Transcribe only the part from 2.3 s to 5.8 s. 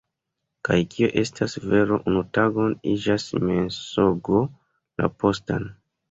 tagon iĝas mensogo la postan.